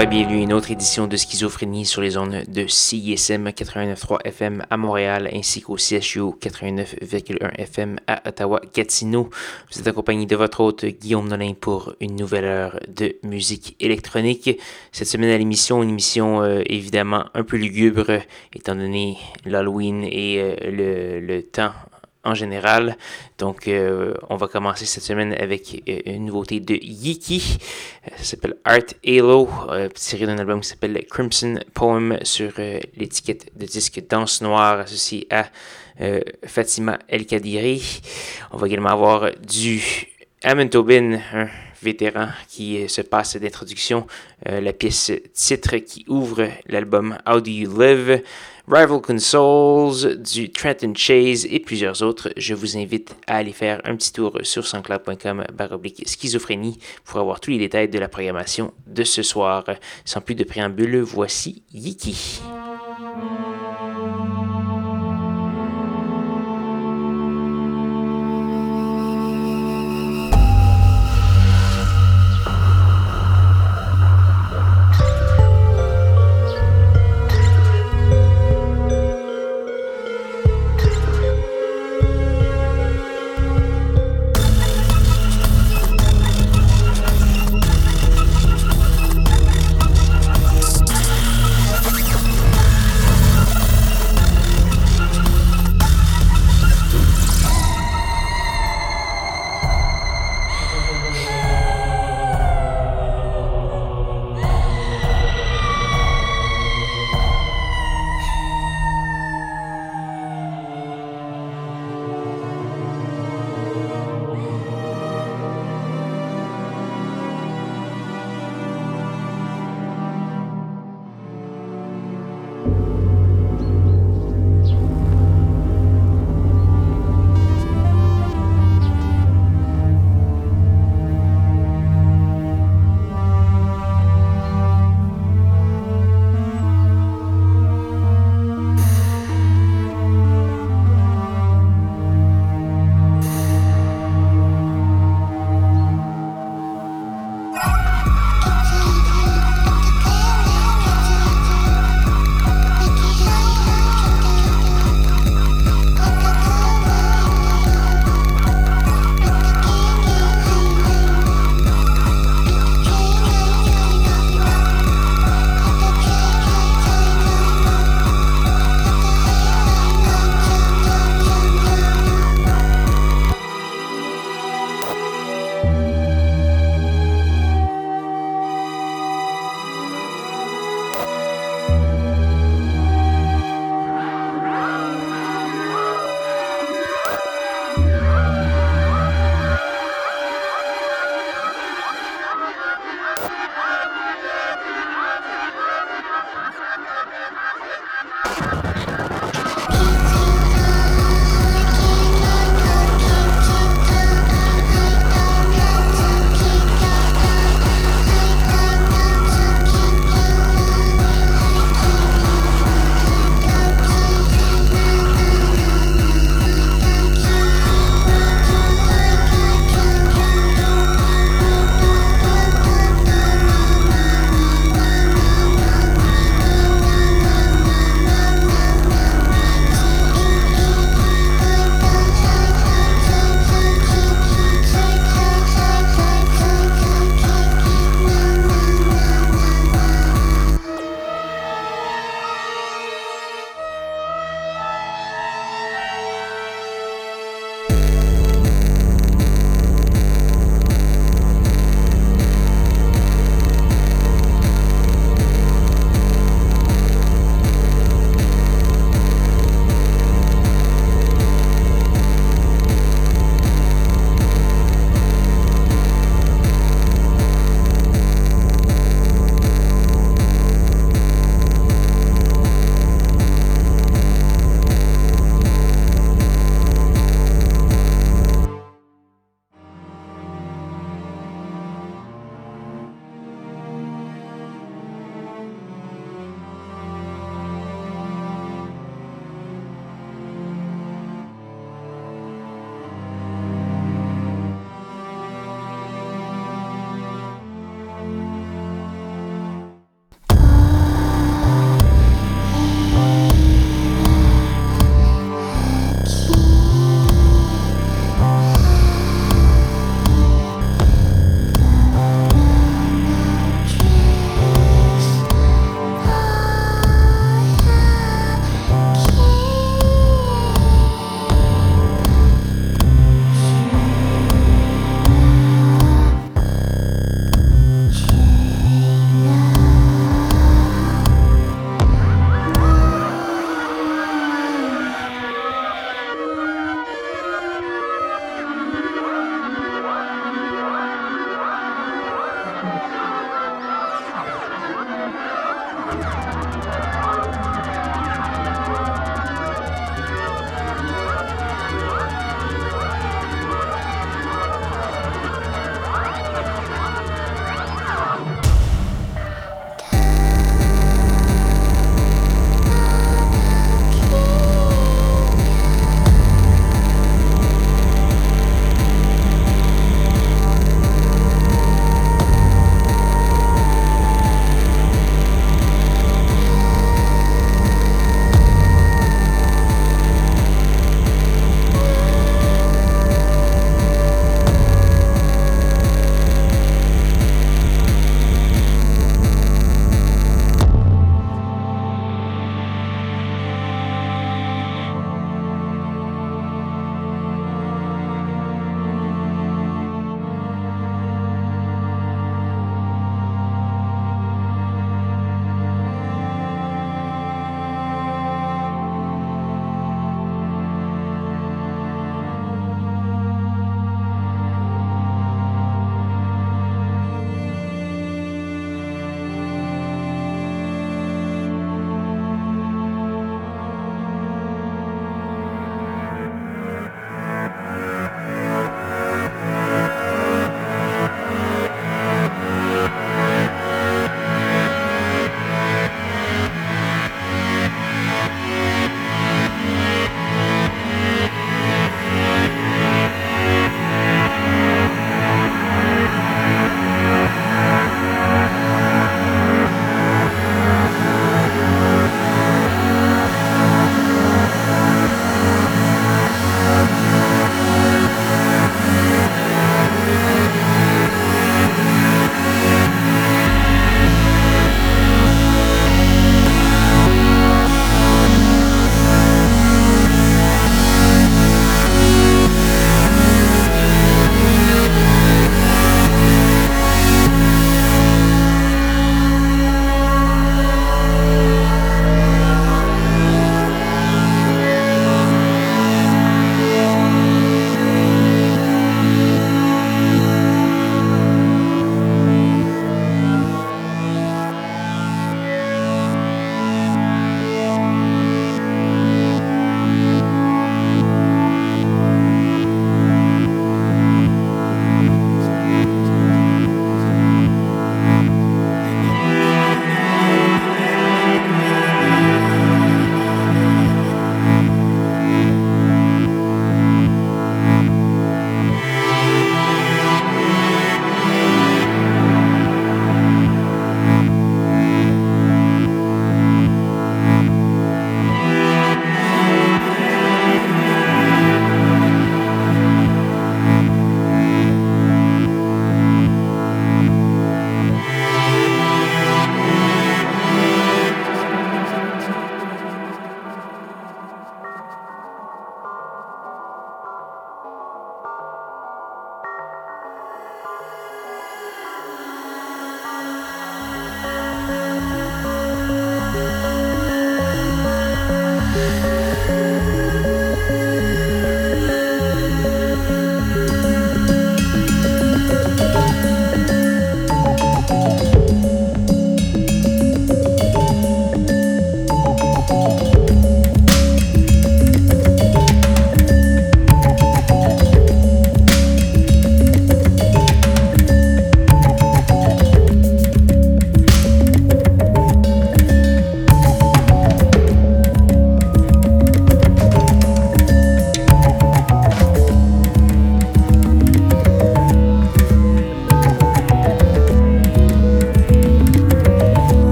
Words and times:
Et 0.00 0.06
bienvenue 0.06 0.38
à 0.38 0.42
une 0.42 0.52
autre 0.52 0.70
édition 0.70 1.08
de 1.08 1.16
Schizophrénie 1.16 1.84
sur 1.84 2.00
les 2.00 2.10
zones 2.10 2.44
de 2.46 2.68
CISM 2.68 3.48
89.3 3.48 4.18
FM 4.26 4.64
à 4.70 4.76
Montréal 4.76 5.28
ainsi 5.34 5.60
qu'au 5.60 5.76
CHU 5.76 6.20
89.1 6.40 7.56
FM 7.56 7.96
à 8.06 8.22
Ottawa-Gatineau. 8.28 9.28
Vous 9.72 9.80
êtes 9.80 9.88
accompagné 9.88 10.26
de 10.26 10.36
votre 10.36 10.60
hôte 10.60 10.84
Guillaume 10.84 11.26
Nolin 11.26 11.54
pour 11.60 11.94
une 11.98 12.14
nouvelle 12.14 12.44
heure 12.44 12.78
de 12.86 13.16
musique 13.24 13.74
électronique. 13.80 14.60
Cette 14.92 15.08
semaine 15.08 15.30
à 15.30 15.38
l'émission, 15.38 15.82
une 15.82 15.90
émission 15.90 16.42
euh, 16.42 16.62
évidemment 16.66 17.24
un 17.34 17.42
peu 17.42 17.56
lugubre 17.56 18.20
étant 18.54 18.76
donné 18.76 19.18
l'Halloween 19.46 20.04
et 20.04 20.36
euh, 20.38 21.20
le 21.20 21.42
temps 21.42 21.72
en 22.24 22.34
général. 22.34 22.96
Donc, 23.38 23.68
euh, 23.68 24.14
on 24.28 24.36
va 24.36 24.48
commencer 24.48 24.86
cette 24.86 25.04
semaine 25.04 25.32
avec 25.34 25.82
euh, 25.88 26.00
une 26.06 26.26
nouveauté 26.26 26.60
de 26.60 26.74
Yiki. 26.74 27.58
Euh, 28.06 28.10
ça 28.16 28.24
s'appelle 28.24 28.56
Art 28.64 28.94
Halo, 29.06 29.48
tiré 29.94 30.26
d'un 30.26 30.38
album 30.38 30.60
qui 30.60 30.68
s'appelle 30.68 31.04
Crimson 31.08 31.58
Poem 31.74 32.18
sur 32.22 32.52
l'étiquette 32.96 33.50
de 33.56 33.66
disque 33.66 34.02
Danse 34.08 34.42
Noire 34.42 34.80
associée 34.80 35.26
à 35.30 35.46
Fatima 36.46 36.98
El 37.08 37.26
Kadiri. 37.26 38.00
On 38.52 38.56
va 38.56 38.68
également 38.68 38.90
avoir 38.90 39.30
du 39.40 39.82
Amen 40.44 40.70
Tobin, 40.70 41.18
un 41.32 41.48
vétéran 41.82 42.28
qui 42.48 42.88
se 42.88 43.00
passe 43.00 43.36
d'introduction, 43.36 44.06
la 44.46 44.72
pièce 44.72 45.10
titre 45.34 45.76
qui 45.78 46.04
ouvre 46.08 46.48
l'album 46.66 47.18
How 47.26 47.40
Do 47.40 47.50
You 47.50 47.80
Live? 47.80 48.22
Rival 48.70 49.00
Consoles, 49.00 50.16
du 50.16 50.50
Trenton 50.52 50.92
Chase 50.94 51.46
et 51.46 51.58
plusieurs 51.58 52.02
autres. 52.02 52.28
Je 52.36 52.52
vous 52.52 52.76
invite 52.76 53.16
à 53.26 53.36
aller 53.36 53.52
faire 53.52 53.80
un 53.84 53.96
petit 53.96 54.12
tour 54.12 54.38
sur 54.42 54.66
sanscloud.com 54.66 55.46
baroblique 55.54 56.06
schizophrénie 56.06 56.78
pour 57.06 57.18
avoir 57.18 57.40
tous 57.40 57.50
les 57.50 57.58
détails 57.58 57.88
de 57.88 57.98
la 57.98 58.08
programmation 58.08 58.74
de 58.86 59.04
ce 59.04 59.22
soir. 59.22 59.64
Sans 60.04 60.20
plus 60.20 60.34
de 60.34 60.44
préambule, 60.44 60.98
voici 61.00 61.62
Yiki. 61.72 62.42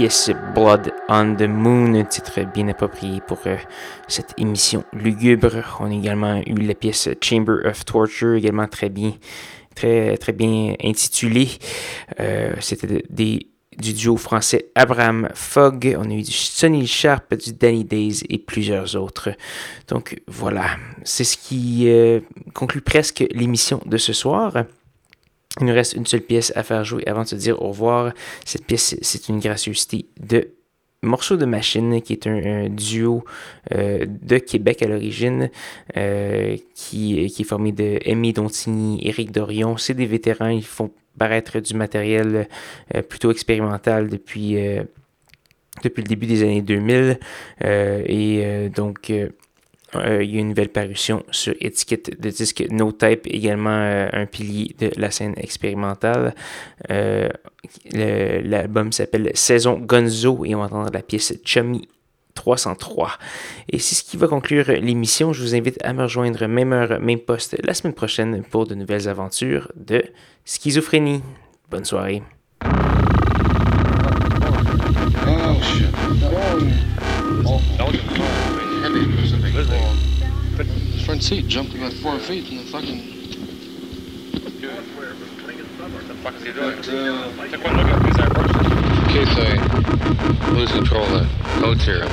Pièce 0.00 0.30
Blood 0.54 0.94
on 1.10 1.34
the 1.36 1.42
Moon, 1.42 2.06
titre 2.06 2.40
bien 2.54 2.68
approprié 2.68 3.20
pour 3.20 3.38
euh, 3.44 3.58
cette 4.08 4.32
émission 4.38 4.82
lugubre. 4.94 5.76
On 5.78 5.90
a 5.90 5.94
également 5.94 6.40
eu 6.46 6.54
la 6.54 6.74
pièce 6.74 7.10
Chamber 7.22 7.56
of 7.66 7.84
Torture, 7.84 8.36
également 8.36 8.66
très 8.66 8.88
bien, 8.88 9.12
très, 9.74 10.16
très 10.16 10.32
bien 10.32 10.72
intitulée. 10.82 11.50
Euh, 12.18 12.54
c'était 12.60 13.04
des 13.10 13.50
du 13.76 13.92
duo 13.92 14.16
français 14.16 14.70
Abraham 14.74 15.28
Fogg. 15.34 15.94
On 15.98 16.10
a 16.10 16.14
eu 16.14 16.22
du 16.22 16.32
Sonny 16.32 16.86
Sharp, 16.86 17.34
du 17.34 17.52
Danny 17.52 17.84
Days 17.84 18.22
et 18.30 18.38
plusieurs 18.38 18.96
autres. 18.96 19.28
Donc 19.88 20.22
voilà, 20.26 20.78
c'est 21.04 21.24
ce 21.24 21.36
qui 21.36 21.90
euh, 21.90 22.20
conclut 22.54 22.80
presque 22.80 23.22
l'émission 23.32 23.82
de 23.84 23.98
ce 23.98 24.14
soir. 24.14 24.64
Il 25.58 25.66
nous 25.66 25.74
reste 25.74 25.94
une 25.94 26.06
seule 26.06 26.20
pièce 26.20 26.52
à 26.54 26.62
faire 26.62 26.84
jouer 26.84 27.06
avant 27.08 27.22
de 27.22 27.28
se 27.28 27.34
dire 27.34 27.60
au 27.60 27.68
revoir. 27.68 28.12
Cette 28.44 28.64
pièce, 28.64 28.96
c'est 29.02 29.28
une 29.28 29.40
gracieuseté 29.40 30.06
de 30.20 30.52
Morceau 31.02 31.36
de 31.36 31.46
Machine, 31.46 32.02
qui 32.02 32.12
est 32.12 32.26
un, 32.26 32.68
duo 32.68 33.24
euh, 33.72 34.06
de 34.06 34.38
Québec 34.38 34.82
à 34.82 34.86
l'origine, 34.86 35.50
euh, 35.96 36.56
qui, 36.74 37.26
qui, 37.28 37.42
est 37.42 37.44
formé 37.44 37.72
de 37.72 37.98
Amy 38.06 38.32
Dontigny, 38.32 39.00
Éric 39.02 39.32
Dorion. 39.32 39.76
C'est 39.78 39.94
des 39.94 40.06
vétérans, 40.06 40.48
ils 40.48 40.64
font 40.64 40.90
paraître 41.18 41.58
du 41.60 41.74
matériel 41.74 42.48
euh, 42.94 43.02
plutôt 43.02 43.30
expérimental 43.30 44.08
depuis, 44.08 44.56
depuis 45.82 46.02
le 46.02 46.08
début 46.08 46.26
des 46.26 46.42
années 46.42 46.62
2000. 46.62 47.18
et 47.64 48.68
donc, 48.74 49.10
euh, 49.96 50.22
il 50.22 50.34
y 50.34 50.36
a 50.36 50.40
une 50.40 50.50
nouvelle 50.50 50.68
parution 50.68 51.24
sur 51.30 51.54
étiquette 51.60 52.20
de 52.20 52.30
disque 52.30 52.64
No 52.70 52.92
Type, 52.92 53.26
également 53.26 53.70
euh, 53.70 54.08
un 54.12 54.26
pilier 54.26 54.74
de 54.78 54.90
la 54.96 55.10
scène 55.10 55.34
expérimentale. 55.36 56.34
Euh, 56.90 57.28
l'album 57.92 58.92
s'appelle 58.92 59.30
Saison 59.34 59.78
Gonzo 59.78 60.44
et 60.44 60.54
on 60.54 60.58
va 60.58 60.66
entendre 60.66 60.90
la 60.92 61.02
pièce 61.02 61.34
Chummy 61.44 61.88
303. 62.34 63.12
Et 63.68 63.78
c'est 63.78 63.96
ce 63.96 64.04
qui 64.04 64.16
va 64.16 64.28
conclure 64.28 64.66
l'émission. 64.68 65.32
Je 65.32 65.42
vous 65.42 65.54
invite 65.54 65.78
à 65.84 65.92
me 65.92 66.02
rejoindre 66.02 66.46
même 66.46 66.72
heure, 66.72 67.00
même 67.00 67.18
poste 67.18 67.56
la 67.64 67.74
semaine 67.74 67.94
prochaine 67.94 68.44
pour 68.44 68.66
de 68.66 68.74
nouvelles 68.74 69.08
aventures 69.08 69.70
de 69.74 70.04
schizophrénie. 70.44 71.22
Bonne 71.68 71.84
soirée. 71.84 72.22
heavy 78.80 79.04
because 79.06 79.68
the 79.68 81.02
front 81.04 81.22
seat 81.22 81.46
jumping 81.48 81.78
about 81.82 81.92
four 81.94 82.18
feet 82.18 82.50
and 82.50 82.60
the 82.60 82.64
fucking. 82.64 82.98
What 85.90 86.08
the 86.08 86.14
fuck 86.14 86.34
is 86.36 86.42
he 86.42 86.52
doing? 86.52 86.80
Take 86.82 87.64
one 87.64 87.76
look 87.76 87.86
at 87.86 88.02
these 88.04 88.16
airbrushes. 88.16 88.66
In 89.00 89.08
case 89.12 89.34
I 89.36 90.50
lose 90.52 90.72
control 90.72 91.04
of 91.04 91.10
the 91.10 91.28
codes 91.60 91.84
here, 91.84 92.04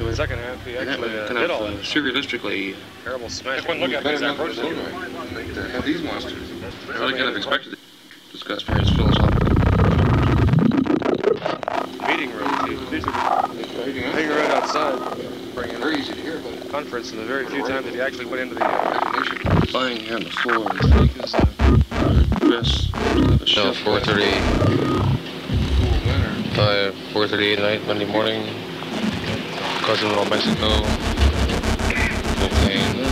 In 0.00 0.06
the 0.10 0.16
second 0.16 0.38
half, 0.38 0.64
he 0.66 0.76
actually 0.76 1.18
uh, 1.18 1.28
did 1.28 1.50
all 1.50 1.64
that. 1.64 1.76
Surrealistically, 1.78 2.76
terrible 3.02 3.28
smash. 3.28 3.60
Take 3.60 3.68
one 3.68 3.80
look 3.80 3.92
at 3.92 4.04
these 4.04 4.20
airbrushes. 4.20 5.84
These 5.84 6.02
monsters. 6.02 6.50
I 6.90 6.98
really 6.98 7.14
kind 7.14 7.28
of 7.30 7.36
expected 7.36 7.72
it. 7.72 7.78
discuss 8.32 8.62
philosophical. 8.62 9.53
Are 13.88 13.92
hanging 13.92 14.30
around 14.30 14.50
outside. 14.50 14.98
Bringing 15.54 15.76
very 15.76 15.96
easy 15.98 16.14
to 16.14 16.20
hear, 16.20 16.38
but 16.38 16.70
conference, 16.70 17.12
and 17.12 17.20
the 17.20 17.26
very 17.26 17.46
few 17.46 17.66
times 17.66 17.84
that 17.84 17.94
he 17.94 18.00
actually 18.00 18.24
went 18.24 18.40
into 18.40 18.54
the 18.54 18.64
uh, 18.64 19.60
lying 19.72 19.98
here 19.98 20.16
on 20.16 20.24
the 20.24 20.30
floor. 20.30 20.66
I 20.70 21.06
think 21.06 21.16
is 21.22 21.32
the 21.32 22.48
best. 22.48 22.92
No, 23.56 23.72
4:30. 23.72 24.32
Five, 26.54 26.94
4:38 27.12 27.58
night, 27.58 27.86
Monday 27.86 28.06
morning. 28.06 28.46
Cousin 29.82 30.08
Little 30.08 30.24
Mexico. 30.26 30.82
Cocaine. 32.40 33.04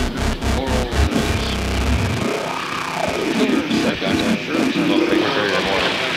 That 3.82 3.98
guy, 4.00 4.14
well, 4.88 5.00
4:30 5.00 5.44
in 5.44 5.52
the 5.52 5.60
morning 5.70 6.12